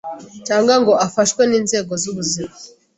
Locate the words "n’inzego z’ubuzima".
1.49-2.53